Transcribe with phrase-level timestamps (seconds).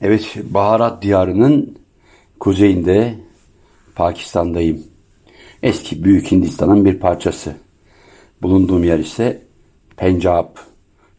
[0.00, 1.78] Evet, baharat diyarının
[2.40, 3.14] kuzeyinde
[3.94, 4.82] Pakistan'dayım.
[5.62, 7.56] Eski Büyük Hindistan'ın bir parçası.
[8.42, 9.42] Bulunduğum yer ise
[9.96, 10.58] Pencap,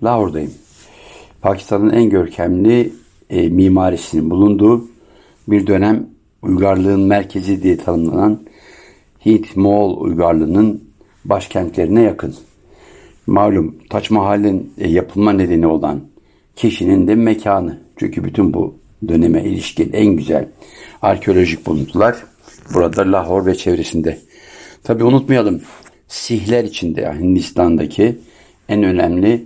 [0.04, 0.54] Lahor'dayım.
[1.42, 2.94] Pakistan'ın en görkemli
[3.30, 4.88] e, mimarisinin bulunduğu
[5.48, 6.08] bir dönem
[6.42, 8.40] uygarlığın merkezi diye tanımlanan
[9.26, 10.84] Hint-Moğol uygarlığının
[11.26, 12.36] başkentlerine yakın.
[13.28, 16.13] Malum Taç Mahal'in e, yapılma nedeni olan
[16.56, 17.78] kişinin de mekanı.
[17.98, 18.76] Çünkü bütün bu
[19.08, 20.48] döneme ilişkin en güzel
[21.02, 22.16] arkeolojik buluntular
[22.74, 24.18] burada Lahore ve çevresinde.
[24.84, 25.62] Tabi unutmayalım
[26.08, 28.18] Sihler içinde yani Hindistan'daki
[28.70, 29.44] en önemli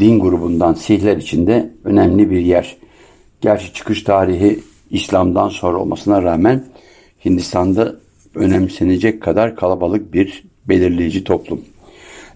[0.00, 2.76] din grubundan Sihler içinde önemli bir yer.
[3.40, 6.64] Gerçi çıkış tarihi İslam'dan sonra olmasına rağmen
[7.24, 7.96] Hindistan'da
[8.34, 11.60] önemsenecek kadar kalabalık bir belirleyici toplum.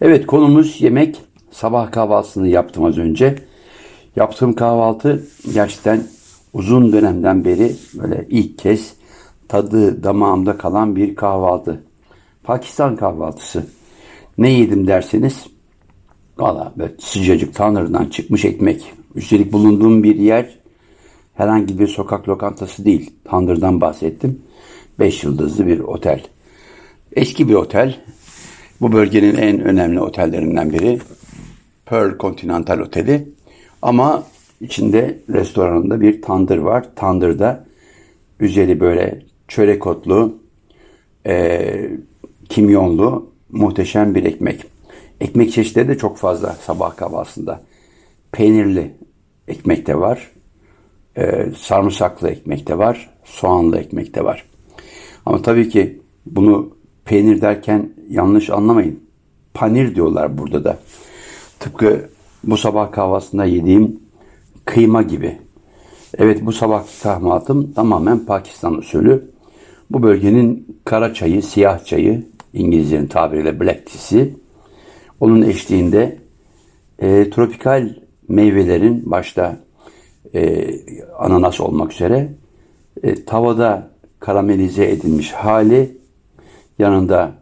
[0.01, 1.17] Evet konumuz yemek.
[1.51, 3.35] Sabah kahvaltısını yaptım az önce.
[4.19, 6.03] Yaptığım kahvaltı gerçekten
[6.53, 8.95] uzun dönemden beri böyle ilk kez
[9.48, 11.83] tadı damağımda kalan bir kahvaltı.
[12.42, 13.67] Pakistan kahvaltısı.
[14.39, 15.47] Ne yedim derseniz
[16.39, 18.92] valla böyle sıcacık tanrıdan çıkmış ekmek.
[19.15, 20.59] Üstelik bulunduğum bir yer
[21.35, 23.11] herhangi bir sokak lokantası değil.
[23.25, 24.42] Tandırdan bahsettim.
[24.98, 26.23] Beş yıldızlı bir otel.
[27.12, 27.97] Eski bir otel.
[28.81, 30.98] Bu bölgenin en önemli otellerinden biri.
[31.87, 33.38] Pearl Continental Oteli.
[33.83, 34.23] Ama
[34.61, 36.87] içinde restoranında bir tandır var.
[36.97, 37.65] Tandırda
[38.41, 40.39] üzeri böyle çörek otlu,
[41.27, 41.91] e,
[42.48, 44.65] kimyonlu muhteşem bir ekmek.
[45.20, 47.62] Ekmek çeşitleri de çok fazla sabah kahvaltısında.
[48.33, 48.95] Peynirli
[49.48, 50.31] ekmek de var.
[51.17, 53.11] E, sarımsaklı ekmek de var.
[53.25, 54.45] Soğanlı ekmek de var.
[55.27, 59.01] Ama tabii ki bunu peynir derken yanlış anlamayın.
[59.55, 60.79] Panir diyorlar burada da.
[61.61, 62.09] Tıpkı
[62.44, 64.00] bu sabah kahvaltısında yediğim
[64.64, 65.39] kıyma gibi.
[66.19, 69.30] Evet bu sabah kahvaltım tamamen Pakistan usulü.
[69.91, 74.35] Bu bölgenin kara çayı, siyah çayı, İngilizcenin tabiriyle black tea'si.
[75.20, 76.18] Onun eşliğinde
[76.98, 77.95] e, tropikal
[78.29, 79.57] meyvelerin başta
[80.34, 80.70] e,
[81.18, 82.33] ananas olmak üzere
[83.02, 83.90] e, tavada
[84.20, 85.98] karamelize edilmiş hali
[86.79, 87.33] yanında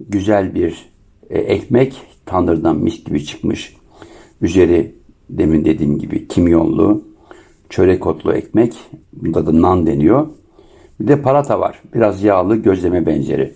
[0.00, 0.90] güzel bir
[1.30, 3.77] e, ekmek tandırdan mis gibi çıkmış
[4.42, 4.94] üzeri
[5.30, 7.02] demin dediğim gibi kimyonlu
[7.70, 8.74] çörek otlu ekmek
[9.12, 10.26] bunda da nan deniyor.
[11.00, 13.52] Bir de parata var biraz yağlı gözleme benzeri.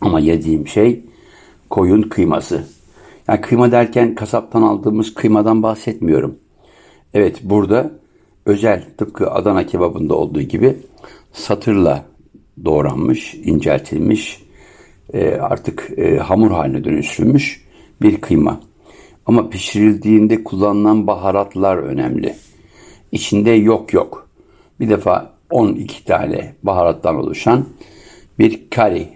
[0.00, 1.04] Ama yediğim şey
[1.70, 2.64] koyun kıyması.
[3.28, 6.38] Yani kıyma derken kasaptan aldığımız kıymadan bahsetmiyorum.
[7.14, 7.90] Evet burada
[8.46, 10.76] özel tıpkı Adana kebabında olduğu gibi
[11.32, 12.04] satırla
[12.64, 14.44] doğranmış, inceltilmiş,
[15.12, 17.64] e, artık e, hamur haline dönüştürülmüş
[18.02, 18.60] bir kıyma.
[19.26, 22.36] Ama pişirildiğinde kullanılan baharatlar önemli.
[23.12, 24.28] İçinde yok yok.
[24.80, 27.66] Bir defa 12 tane baharattan oluşan
[28.38, 29.08] bir kari.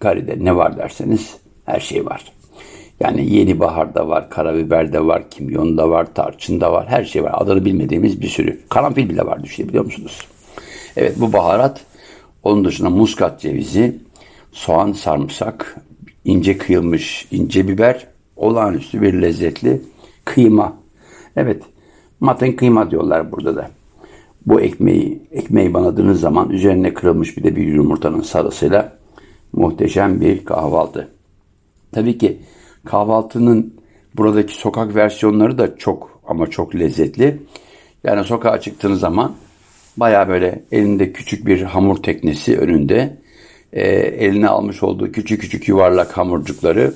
[0.00, 2.32] Karide ne var derseniz her şey var.
[3.00, 7.04] Yani yeni bahar da var, karabiber de var, kimyon da var, tarçın da var, her
[7.04, 7.32] şey var.
[7.34, 8.60] Adını bilmediğimiz bir sürü.
[8.68, 10.18] Karanfil bile var düşünebiliyor musunuz?
[10.96, 11.80] Evet bu baharat
[12.42, 13.98] onun dışında muskat cevizi,
[14.52, 15.76] soğan, sarımsak,
[16.24, 18.06] ince kıyılmış ince biber,
[18.42, 19.80] olağanüstü bir lezzetli
[20.24, 20.76] kıyma.
[21.36, 21.62] Evet,
[22.20, 23.70] maten kıyma diyorlar burada da.
[24.46, 28.98] Bu ekmeği, ekmeği banadığınız zaman üzerine kırılmış bir de bir yumurtanın sarısıyla
[29.52, 31.08] muhteşem bir kahvaltı.
[31.92, 32.38] Tabii ki
[32.84, 33.74] kahvaltının
[34.16, 37.42] buradaki sokak versiyonları da çok ama çok lezzetli.
[38.04, 39.34] Yani sokağa çıktığınız zaman
[39.96, 43.18] Baya böyle elinde küçük bir hamur teknesi önünde
[43.72, 46.94] e, eline almış olduğu küçük küçük yuvarlak hamurcukları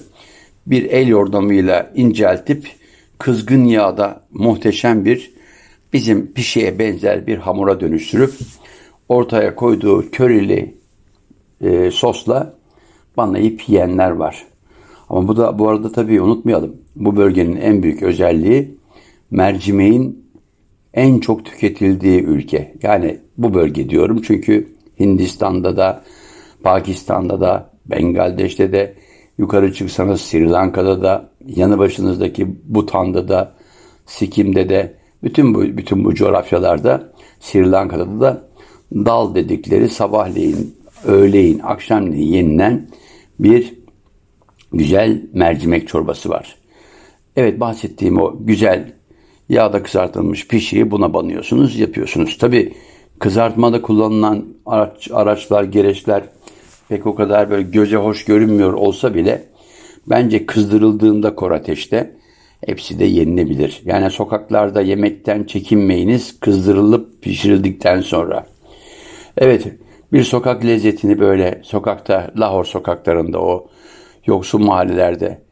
[0.67, 2.69] bir el yordamıyla inceltip
[3.19, 5.33] kızgın yağda muhteşem bir
[5.93, 8.33] bizim pişiye benzer bir hamura dönüştürüp
[9.09, 10.75] ortaya koyduğu körili
[11.61, 12.57] e, sosla
[13.17, 14.47] banlayıp yiyenler var.
[15.09, 16.77] Ama bu da bu arada tabii unutmayalım.
[16.97, 18.79] Bu bölgenin en büyük özelliği
[19.31, 20.27] mercimeğin
[20.95, 22.75] en çok tüketildiği ülke.
[22.83, 24.69] Yani bu bölge diyorum çünkü
[25.01, 26.05] Hindistan'da da,
[26.63, 28.95] Pakistan'da da, Bengaldeş'te de,
[29.39, 33.53] yukarı çıksanız Sri Lanka'da da, yanı başınızdaki Bhutan'da da,
[34.07, 38.49] Sikim'de de, bütün bu bütün bu coğrafyalarda, Sri Lanka'da da
[38.93, 42.89] dal dedikleri sabahleyin, öğleyin, akşamleyin yenilen
[43.41, 43.75] bir
[44.73, 46.57] güzel mercimek çorbası var.
[47.37, 48.97] Evet bahsettiğim o güzel
[49.49, 52.39] Yağda kızartılmış pişiyi buna banıyorsunuz, yapıyorsunuz.
[52.39, 52.75] Tabi
[53.19, 56.25] kızartmada kullanılan araç, araçlar, gereçler
[56.89, 59.45] pek o kadar böyle göze hoş görünmüyor olsa bile
[60.07, 62.17] bence kızdırıldığında kor ateşte
[62.67, 63.83] hepsi de yenilebilir.
[63.85, 68.47] Yani sokaklarda yemekten çekinmeyiniz kızdırılıp pişirildikten sonra.
[69.37, 69.67] Evet
[70.13, 73.69] bir sokak lezzetini böyle sokakta Lahor sokaklarında o
[74.27, 75.43] yoksul mahallelerde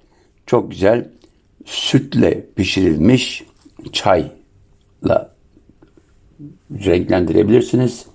[0.46, 1.08] çok güzel
[1.64, 3.44] sütle pişirilmiş
[3.92, 5.34] çayla
[6.70, 8.06] renklendirebilirsiniz.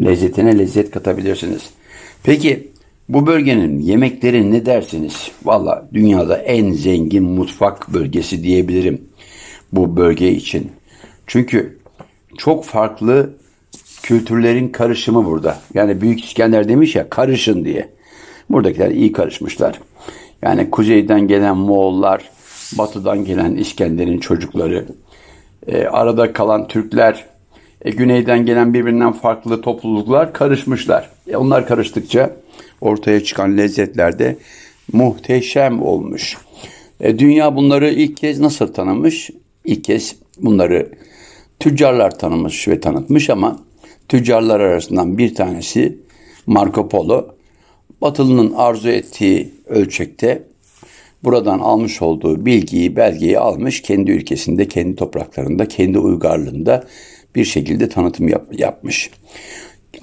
[0.00, 1.70] Lezzetine lezzet katabilirsiniz.
[2.26, 2.72] Peki
[3.08, 5.30] bu bölgenin yemekleri ne dersiniz?
[5.44, 9.04] Valla dünyada en zengin mutfak bölgesi diyebilirim
[9.72, 10.72] bu bölge için.
[11.26, 11.78] Çünkü
[12.38, 13.30] çok farklı
[14.02, 15.58] kültürlerin karışımı burada.
[15.74, 17.88] Yani Büyük İskender demiş ya karışın diye.
[18.50, 19.80] Buradakiler iyi karışmışlar.
[20.42, 22.30] Yani kuzeyden gelen Moğollar,
[22.78, 24.86] batıdan gelen İskender'in çocukları,
[25.66, 27.24] e, arada kalan Türkler,
[27.86, 31.10] e, güneyden gelen birbirinden farklı topluluklar karışmışlar.
[31.28, 32.36] E, onlar karıştıkça
[32.80, 34.36] ortaya çıkan lezzetler de
[34.92, 36.36] muhteşem olmuş.
[37.00, 39.30] E, dünya bunları ilk kez nasıl tanımış?
[39.64, 40.88] İlk kez bunları
[41.60, 43.58] tüccarlar tanımış ve tanıtmış ama
[44.08, 45.98] tüccarlar arasından bir tanesi
[46.46, 47.26] Marco Polo
[48.02, 50.42] Batılı'nın arzu ettiği ölçekte
[51.24, 56.84] buradan almış olduğu bilgiyi, belgeyi almış kendi ülkesinde, kendi topraklarında, kendi uygarlığında
[57.36, 59.10] bir şekilde tanıtım yap, yapmış.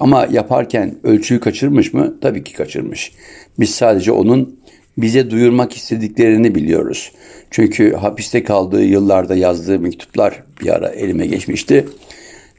[0.00, 2.20] Ama yaparken ölçüyü kaçırmış mı?
[2.20, 3.12] Tabii ki kaçırmış.
[3.60, 4.60] Biz sadece onun
[4.98, 7.12] bize duyurmak istediklerini biliyoruz.
[7.50, 11.88] Çünkü hapiste kaldığı yıllarda yazdığı mektuplar bir ara elime geçmişti.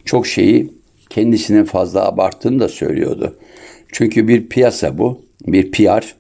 [0.06, 0.74] Çok şeyi
[1.10, 3.38] kendisine fazla abarttığını da söylüyordu.
[3.92, 6.16] Çünkü bir piyasa bu, bir PR.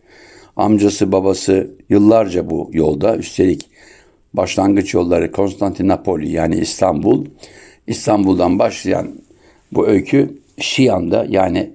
[0.55, 3.17] Amcası babası yıllarca bu yolda.
[3.17, 3.69] Üstelik
[4.33, 7.25] başlangıç yolları Konstantinopoli yani İstanbul.
[7.87, 9.07] İstanbul'dan başlayan
[9.71, 11.69] bu öykü Şiyan'da yani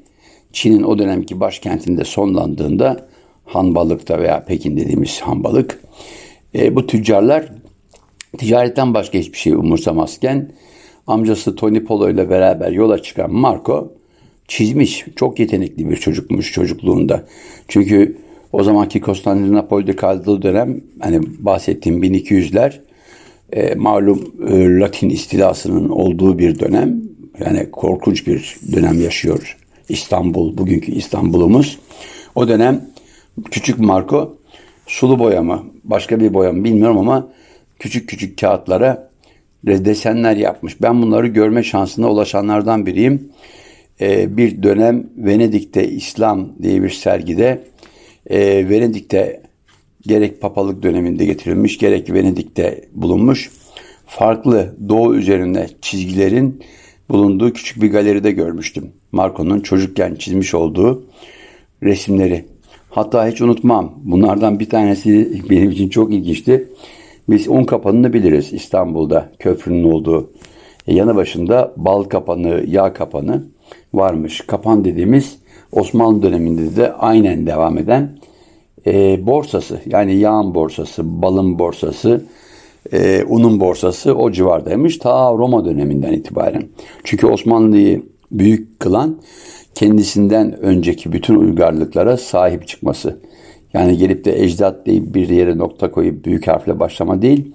[0.52, 3.08] Çin'in o dönemki başkentinde sonlandığında
[3.44, 5.80] Hanbalık'ta veya Pekin dediğimiz Hanbalık
[6.54, 7.48] e, bu tüccarlar
[8.38, 10.52] ticaretten başka hiçbir şey umursamazken
[11.06, 13.92] amcası Tony Polo ile beraber yola çıkan Marco
[14.48, 15.04] çizmiş.
[15.16, 17.24] Çok yetenekli bir çocukmuş çocukluğunda.
[17.68, 18.18] Çünkü
[18.52, 22.80] o zamanki Konstantinopol'de kaldığı dönem hani bahsettiğim 1200'ler
[23.52, 27.02] e, malum e, Latin istilasının olduğu bir dönem.
[27.44, 29.56] Yani korkunç bir dönem yaşıyor
[29.88, 31.78] İstanbul, bugünkü İstanbul'umuz.
[32.34, 32.84] O dönem
[33.50, 34.36] küçük Marco
[34.86, 37.28] sulu boya mı, başka bir boya mı bilmiyorum ama
[37.78, 39.10] küçük küçük kağıtlara
[39.64, 40.82] desenler yapmış.
[40.82, 43.28] Ben bunları görme şansına ulaşanlardan biriyim.
[44.00, 47.64] Ee, bir dönem Venedik'te İslam diye bir sergide
[48.30, 49.42] e, Venedik'te
[50.06, 53.50] gerek papalık döneminde getirilmiş gerek Venedik'te bulunmuş
[54.06, 56.62] farklı doğu üzerinde çizgilerin
[57.08, 58.92] bulunduğu küçük bir galeride görmüştüm.
[59.12, 61.04] Marco'nun çocukken çizmiş olduğu
[61.82, 62.44] resimleri.
[62.90, 63.94] Hatta hiç unutmam.
[63.96, 66.68] Bunlardan bir tanesi benim için çok ilginçti.
[67.28, 70.32] Biz un kapanını biliriz İstanbul'da köprünün olduğu.
[70.86, 73.44] E, yanı başında bal kapanı, yağ kapanı
[73.94, 74.40] varmış.
[74.40, 75.38] Kapan dediğimiz
[75.72, 78.18] Osmanlı döneminde de aynen devam eden
[78.86, 82.24] e, borsası yani yağın borsası, balın borsası,
[82.92, 86.62] e, unun borsası o civardaymış ta Roma döneminden itibaren.
[87.04, 89.20] Çünkü Osmanlı'yı büyük kılan
[89.74, 93.20] kendisinden önceki bütün uygarlıklara sahip çıkması.
[93.72, 97.54] Yani gelip de ecdat deyip bir yere nokta koyup büyük harfle başlama değil,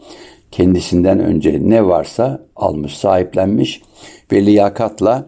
[0.52, 3.82] kendisinden önce ne varsa almış, sahiplenmiş
[4.32, 5.26] ve liyakatla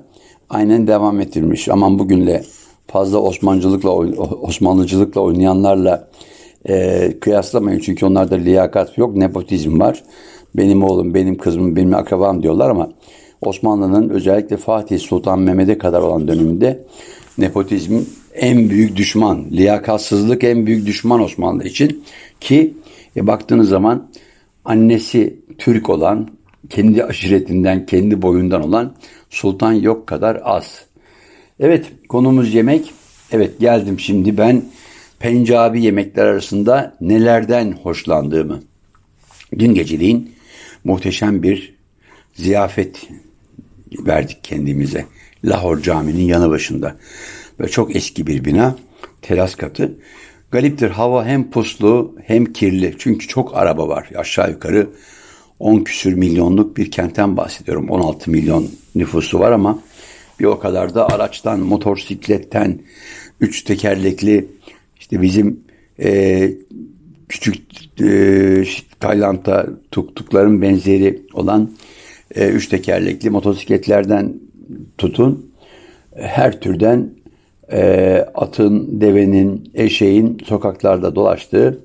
[0.50, 1.70] aynen devam ettirmiş.
[1.70, 2.44] Aman bugünle
[2.98, 3.92] fazla Osmancılıkla,
[4.42, 6.10] Osmanlıcılıkla oynayanlarla
[6.70, 7.80] e, kıyaslamayın.
[7.80, 10.04] Çünkü onlarda liyakat yok, nepotizm var.
[10.56, 12.90] Benim oğlum, benim kızım, benim akrabam diyorlar ama
[13.42, 16.86] Osmanlı'nın özellikle Fatih Sultan Mehmet'e kadar olan döneminde
[17.38, 18.00] nepotizm
[18.36, 22.04] en büyük düşman, liyakatsızlık en büyük düşman Osmanlı için
[22.40, 22.74] ki
[23.16, 24.08] e, baktığınız zaman
[24.66, 26.28] annesi Türk olan,
[26.70, 28.94] kendi aşiretinden, kendi boyundan olan
[29.30, 30.87] sultan yok kadar az.
[31.60, 32.94] Evet, konumuz yemek.
[33.32, 34.66] Evet, geldim şimdi ben
[35.20, 38.64] Pencabi yemekler arasında nelerden hoşlandığımı.
[39.60, 40.32] Dün geceliğin
[40.84, 41.76] muhteşem bir
[42.34, 43.10] ziyafet
[43.94, 45.06] verdik kendimize.
[45.46, 46.96] Lahor Camii'nin yanı başında.
[47.60, 48.76] Ve çok eski bir bina.
[49.22, 49.96] Teras katı.
[50.52, 52.96] Galiptir hava hem puslu hem kirli.
[52.98, 54.10] Çünkü çok araba var.
[54.16, 54.90] Aşağı yukarı
[55.60, 57.90] 10 küsür milyonluk bir kentten bahsediyorum.
[57.90, 59.80] 16 milyon nüfusu var ama
[60.40, 62.80] bir o kadar da araçtan, motosikletten,
[63.42, 64.48] üç tekerlekli
[65.00, 65.60] işte bizim
[66.00, 66.52] e,
[67.30, 67.62] küçük
[68.02, 68.64] e,
[69.00, 71.72] Tayland'da tuktukların benzeri olan
[72.36, 74.34] e, üç tekerlekli motosikletlerden
[74.98, 75.52] tutun
[76.16, 77.10] her türden
[77.72, 81.80] e, atın, devenin, eşeğin sokaklarda dolaştığı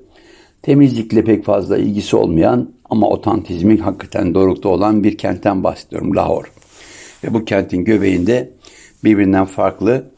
[0.61, 6.15] temizlikle pek fazla ilgisi olmayan ama otantizmi hakikaten dorukta olan bir kentten bahsediyorum.
[6.15, 6.47] Lahore.
[7.23, 8.49] Ve bu kentin göbeğinde
[9.03, 10.11] birbirinden farklı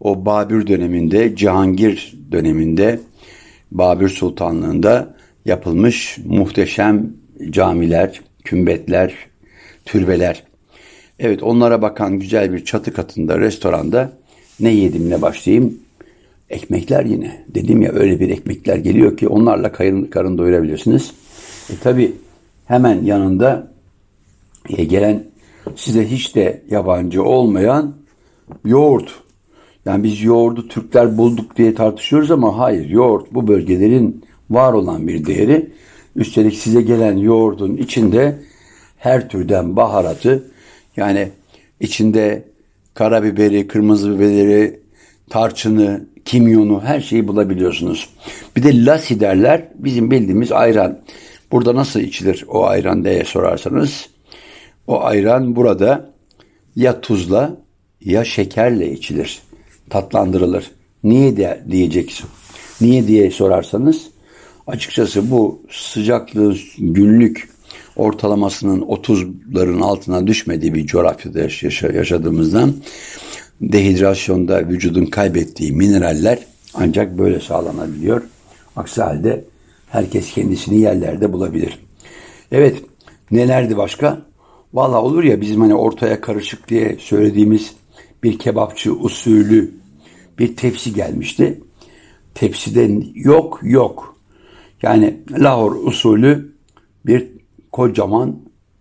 [0.00, 3.00] o Babür döneminde, Cihangir döneminde,
[3.70, 7.12] Babür Sultanlığında yapılmış muhteşem
[7.50, 9.14] camiler, kümbetler,
[9.84, 10.42] türbeler.
[11.18, 14.12] Evet onlara bakan güzel bir çatı katında restoranda
[14.60, 15.78] ne yedimle başlayayım?
[16.50, 17.44] Ekmekler yine.
[17.48, 21.12] Dedim ya öyle bir ekmekler geliyor ki onlarla karın, karın doyurabilirsiniz.
[21.70, 22.12] E tabi
[22.66, 23.72] hemen yanında
[24.76, 25.24] e, gelen
[25.76, 27.94] size hiç de yabancı olmayan
[28.64, 29.10] yoğurt.
[29.86, 35.26] Yani biz yoğurdu Türkler bulduk diye tartışıyoruz ama hayır yoğurt bu bölgelerin var olan bir
[35.26, 35.70] değeri.
[36.16, 38.38] Üstelik size gelen yoğurdun içinde
[38.96, 40.50] her türden baharatı
[40.96, 41.28] yani
[41.80, 42.44] içinde
[42.94, 44.80] karabiberi, kırmızı biberi,
[45.30, 48.08] tarçını, kimyonu her şeyi bulabiliyorsunuz.
[48.56, 49.68] Bir de lasi derler.
[49.74, 50.98] Bizim bildiğimiz ayran.
[51.52, 54.08] Burada nasıl içilir o ayran diye sorarsanız
[54.88, 56.10] o ayran burada
[56.76, 57.56] ya tuzla
[58.04, 59.42] ya şekerle içilir.
[59.90, 60.70] Tatlandırılır.
[61.04, 62.26] Niye de diyeceksin.
[62.80, 64.06] Niye diye sorarsanız
[64.66, 67.48] açıkçası bu sıcaklığı günlük
[67.96, 71.40] ortalamasının 30'ların altına düşmediği bir coğrafyada
[71.92, 72.74] yaşadığımızdan
[73.60, 76.38] dehidrasyonda vücudun kaybettiği mineraller
[76.74, 78.22] ancak böyle sağlanabiliyor.
[78.76, 79.44] Aksi halde
[79.90, 81.78] herkes kendisini yerlerde bulabilir.
[82.52, 82.82] Evet
[83.30, 84.27] nelerdi başka?
[84.74, 87.74] Valla olur ya bizim hani ortaya karışık diye söylediğimiz
[88.22, 89.74] bir kebapçı usulü
[90.38, 91.62] bir tepsi gelmişti.
[92.34, 94.16] Tepside yok yok.
[94.82, 96.52] Yani Lahor usulü
[97.06, 97.28] bir
[97.72, 98.40] kocaman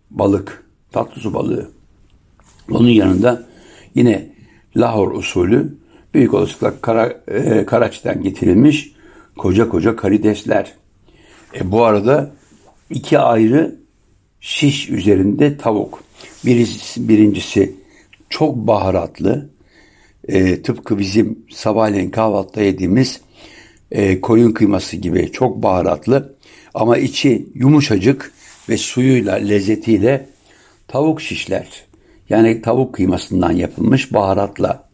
[0.10, 1.72] balık, tatlı su balığı.
[2.72, 3.48] Onun yanında
[3.96, 4.36] yine
[4.78, 5.78] Lahor usulü
[6.14, 8.92] büyük olasılıkla Kara, e, Karaç'tan getirilmiş
[9.38, 10.74] koca koca karidesler.
[11.60, 12.32] E, bu arada
[12.90, 13.80] iki ayrı
[14.42, 16.04] şiş üzerinde tavuk.
[16.46, 17.76] Birisi, birincisi
[18.30, 19.50] çok baharatlı.
[20.28, 23.22] E, tıpkı bizim sabahleyin kahvaltıda yediğimiz
[23.92, 26.36] e, koyun kıyması gibi çok baharatlı.
[26.74, 28.32] Ama içi yumuşacık
[28.70, 30.26] ve suyuyla, lezzetiyle
[30.88, 31.68] tavuk şişler.
[32.30, 34.90] Yani tavuk kıymasından yapılmış baharatla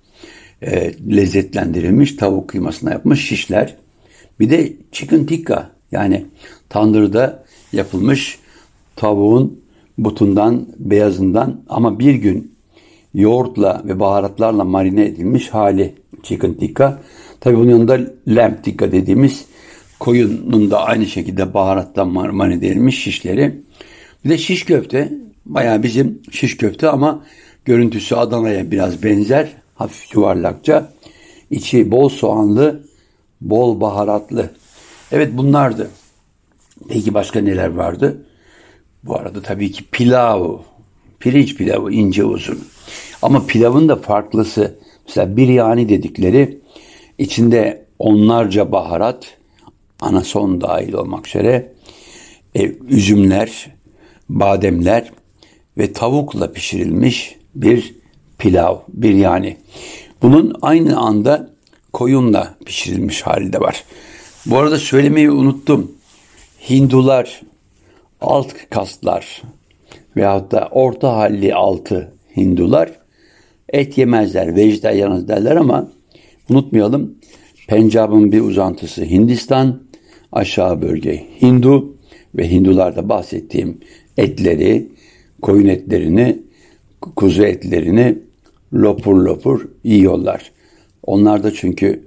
[0.61, 3.75] e, lezzetlendirilmiş tavuk kıymasına yapmış şişler.
[4.39, 6.25] Bir de chicken tikka yani
[6.69, 8.39] tandırda yapılmış
[8.95, 9.63] tavuğun
[9.97, 12.55] butundan, beyazından ama bir gün
[13.13, 17.01] yoğurtla ve baharatlarla marine edilmiş hali chicken tikka.
[17.39, 19.45] Tabi bunun yanında lamb tikka dediğimiz
[19.99, 23.61] koyunun da aynı şekilde baharatla marine edilmiş şişleri.
[24.25, 25.11] Bir de şiş köfte.
[25.45, 27.23] Bayağı bizim şiş köfte ama
[27.65, 29.53] görüntüsü Adana'ya biraz benzer.
[29.75, 30.93] Hafif yuvarlakça.
[31.51, 32.83] İçi bol soğanlı,
[33.41, 34.49] bol baharatlı.
[35.11, 35.89] Evet bunlardı.
[36.89, 38.25] Peki başka neler vardı?
[39.03, 40.57] Bu arada tabii ki pilav.
[41.19, 42.59] Pirinç pilavı ince uzun.
[43.21, 44.79] Ama pilavın da farklısı.
[45.07, 46.59] Mesela biryani dedikleri
[47.17, 49.37] içinde onlarca baharat,
[50.01, 51.73] anason dahil olmak üzere
[52.55, 53.67] e, üzümler,
[54.29, 55.11] bademler
[55.77, 57.95] ve tavukla pişirilmiş bir
[58.37, 59.57] pilav, biryani.
[60.21, 61.49] Bunun aynı anda
[61.93, 63.83] koyunla pişirilmiş hali de var.
[64.45, 65.91] Bu arada söylemeyi unuttum.
[66.69, 67.41] Hindular,
[68.23, 69.41] alt kastlar
[70.15, 72.91] veyahut da orta halli altı Hindular
[73.69, 75.89] et yemezler, vejetaryanız derler ama
[76.49, 77.15] unutmayalım
[77.67, 79.83] Pencab'ın bir uzantısı Hindistan,
[80.31, 81.97] aşağı bölge Hindu
[82.35, 83.77] ve Hindularda bahsettiğim
[84.17, 84.91] etleri,
[85.41, 86.39] koyun etlerini,
[87.15, 88.17] kuzu etlerini
[88.73, 90.51] lopur lopur yiyorlar.
[91.03, 92.03] Onlar da çünkü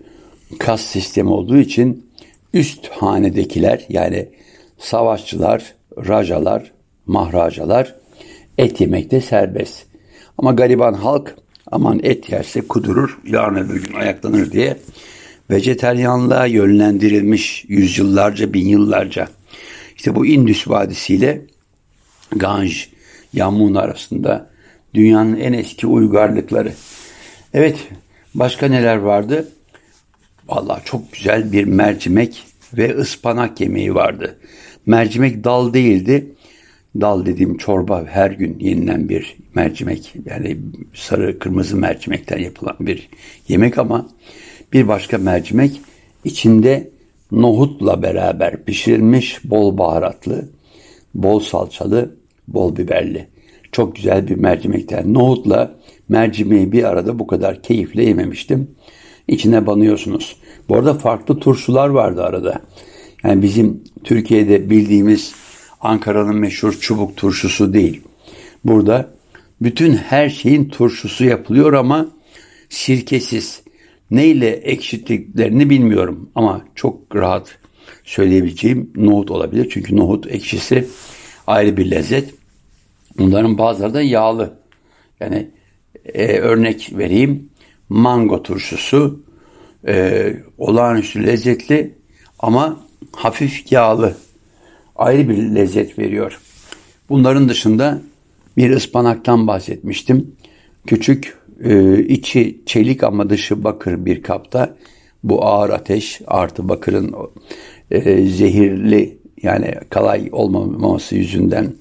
[0.59, 2.07] kas sistemi olduğu için
[2.55, 4.29] üst hanedekiler yani
[4.79, 6.73] savaşçılar, rajalar,
[7.07, 7.95] mahracalar
[8.59, 9.87] et yemekte serbest.
[10.39, 11.37] Ama gariban halk
[11.73, 14.77] aman et yerse kudurur, yarın öbür gün ayaklanır diye
[15.51, 19.29] vejeteryanlığa yönlendirilmiş yüzyıllarca, bin yıllarca.
[19.97, 21.47] İşte bu Indus Vadisi ile
[22.31, 22.89] Ganj,
[23.33, 24.51] Yamun arasında
[24.95, 26.73] dünyanın en eski uygarlıkları.
[27.55, 27.77] Evet,
[28.35, 29.49] başka neler vardı?
[30.49, 34.39] Vallahi çok güzel bir mercimek ve ıspanak yemeği vardı.
[34.87, 36.33] Mercimek dal değildi.
[37.01, 40.15] Dal dediğim çorba her gün yenilen bir mercimek.
[40.27, 40.57] Yani
[40.95, 43.09] sarı kırmızı mercimekten yapılan bir
[43.49, 44.09] yemek ama
[44.73, 45.81] bir başka mercimek
[46.25, 46.91] içinde
[47.33, 50.49] nohutla beraber pişirilmiş bol baharatlı,
[51.15, 52.17] bol salçalı,
[52.49, 53.29] bol biberli.
[53.73, 55.15] Çok güzel bir mercimekten.
[55.15, 55.75] Nohutla
[56.09, 58.71] mercimeği bir arada bu kadar keyifle yememiştim.
[59.29, 60.37] İçine banıyorsunuz.
[60.69, 62.61] Bu arada farklı turşular vardı arada.
[63.25, 65.35] Yani bizim Türkiye'de bildiğimiz
[65.81, 68.01] Ankara'nın meşhur çubuk turşusu değil.
[68.65, 69.11] Burada
[69.61, 72.09] bütün her şeyin turşusu yapılıyor ama
[72.69, 73.63] sirkesiz.
[74.11, 77.59] Neyle ekşittiklerini bilmiyorum ama çok rahat
[78.05, 79.69] söyleyebileceğim nohut olabilir.
[79.71, 80.89] Çünkü nohut ekşisi
[81.47, 82.35] ayrı bir lezzet.
[83.19, 84.59] Bunların bazıları da yağlı.
[85.21, 85.51] Yani
[86.15, 87.49] e, örnek vereyim.
[87.89, 89.25] Mango turşusu
[89.89, 91.95] e, olağanüstü lezzetli
[92.39, 94.17] ama hafif yağlı.
[94.97, 96.41] Ayrı bir lezzet veriyor.
[97.09, 98.03] Bunların dışında
[98.57, 100.37] bir ıspanaktan bahsetmiştim.
[100.87, 104.77] Küçük e, içi çelik ama dışı bakır bir kapta.
[105.25, 107.15] Bu ağır ateş artı bakırın
[107.91, 111.73] e, zehirli yani kalay olmaması yüzünden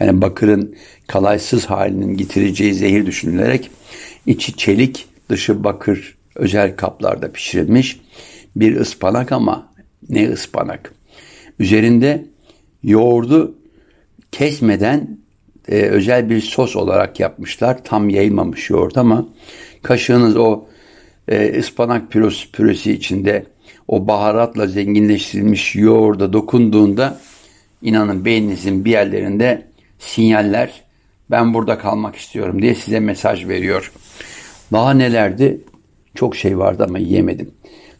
[0.00, 3.70] yani bakırın kalaysız halinin getireceği zehir düşünülerek
[4.26, 8.00] içi çelik dışı bakır özel kaplarda pişirilmiş
[8.56, 9.69] bir ıspanak ama
[10.08, 10.94] ne ıspanak.
[11.58, 12.26] Üzerinde
[12.82, 13.54] yoğurdu
[14.32, 15.18] kesmeden
[15.68, 17.84] e, özel bir sos olarak yapmışlar.
[17.84, 19.28] Tam yayılmamış yoğurt ama
[19.82, 20.64] kaşığınız o
[21.28, 23.46] e, ıspanak püresi, püresi içinde
[23.88, 27.20] o baharatla zenginleştirilmiş yoğurda dokunduğunda
[27.82, 29.66] inanın beyninizin bir yerlerinde
[29.98, 30.84] sinyaller
[31.30, 33.92] ben burada kalmak istiyorum diye size mesaj veriyor.
[34.72, 35.60] Daha nelerdi?
[36.14, 37.50] Çok şey vardı ama yiyemedim.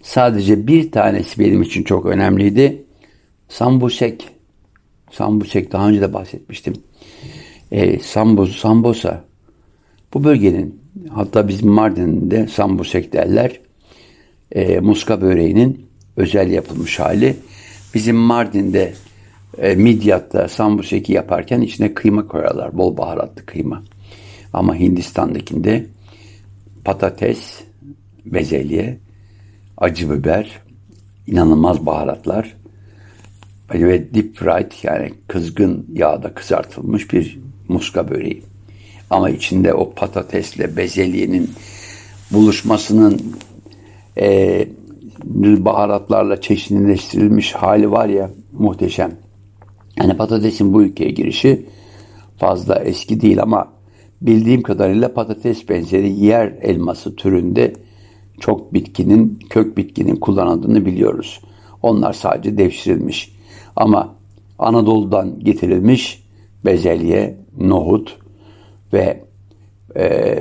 [0.02, 2.85] Sadece bir tanesi benim için çok önemliydi.
[3.49, 4.28] Sambusek.
[5.11, 6.75] Sambusek daha önce de bahsetmiştim.
[7.73, 9.25] E, Sambuz, Sambosa.
[10.14, 10.80] Bu bölgenin
[11.11, 13.61] hatta bizim Mardin'de Sambusek derler.
[14.52, 17.37] E, muska böreğinin özel yapılmış hali.
[17.95, 18.95] Bizim Mardin'de
[19.59, 22.78] e, Midyat'ta Sambusek'i yaparken içine kıyma koyarlar.
[22.78, 23.83] Bol baharatlı kıyma.
[24.52, 25.87] Ama Hindistan'dakinde
[26.85, 27.61] patates,
[28.25, 28.99] bezelye,
[29.80, 30.60] acı biber,
[31.26, 32.56] inanılmaz baharatlar
[33.75, 38.42] ve deep fried yani kızgın yağda kızartılmış bir muska böreği.
[39.10, 41.50] Ama içinde o patatesle bezelyenin
[42.30, 43.20] buluşmasının
[44.19, 44.69] e,
[45.64, 49.12] baharatlarla çeşitlileştirilmiş hali var ya muhteşem.
[49.97, 51.66] Yani patatesin bu ülkeye girişi
[52.38, 53.73] fazla eski değil ama
[54.23, 57.73] bildiğim kadarıyla patates benzeri yer elması türünde
[58.40, 61.40] çok bitkinin, kök bitkinin kullanıldığını biliyoruz.
[61.82, 63.36] Onlar sadece devşirilmiş.
[63.76, 64.14] Ama
[64.58, 66.23] Anadolu'dan getirilmiş
[66.64, 68.16] bezelye, nohut
[68.93, 69.25] ve
[69.97, 70.36] e,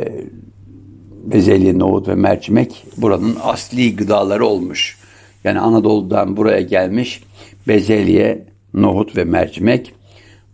[1.24, 4.98] bezelye, nohut ve mercimek buranın asli gıdaları olmuş.
[5.44, 7.24] Yani Anadolu'dan buraya gelmiş
[7.68, 9.94] bezelye, nohut ve mercimek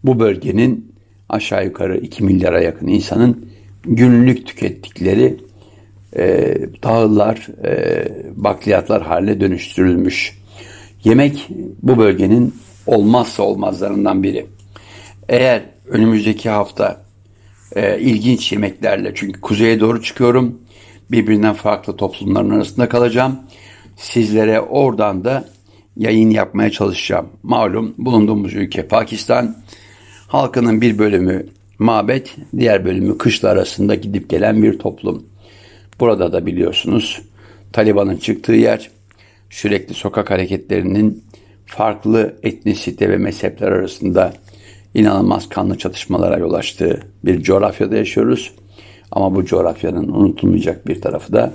[0.04, 0.95] bu bölgenin
[1.30, 3.45] aşağı yukarı 2 milyara yakın insanın
[3.84, 5.38] günlük tükettikleri
[6.17, 10.38] e, tahıllar, e, bakliyatlar haline dönüştürülmüş.
[11.04, 11.47] Yemek
[11.82, 12.56] bu bölgenin
[12.88, 14.45] olmazsa olmazlarından biri.
[15.30, 17.01] Eğer önümüzdeki hafta
[17.75, 20.60] e, ilginç yemeklerle çünkü kuzeye doğru çıkıyorum.
[21.12, 23.39] Birbirinden farklı toplumların arasında kalacağım.
[23.95, 25.45] Sizlere oradan da
[25.97, 27.30] yayın yapmaya çalışacağım.
[27.43, 29.56] Malum bulunduğumuz ülke Pakistan.
[30.28, 31.45] Halkının bir bölümü
[31.80, 35.23] mabet, diğer bölümü kışla arasında gidip gelen bir toplum.
[36.00, 37.22] Burada da biliyorsunuz
[37.74, 38.90] Taliban'ın çıktığı yer
[39.50, 41.24] sürekli sokak hareketlerinin
[41.66, 44.34] farklı etnisite ve mezhepler arasında
[44.94, 48.52] inanılmaz kanlı çatışmalara yol açtığı bir coğrafyada yaşıyoruz.
[49.12, 51.54] Ama bu coğrafyanın unutulmayacak bir tarafı da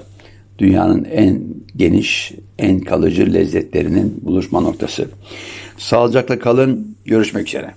[0.59, 1.43] dünyanın en
[1.77, 5.09] geniş, en kalıcı lezzetlerinin buluşma noktası.
[5.79, 7.75] Sağlıcakla kalın, görüşmek üzere.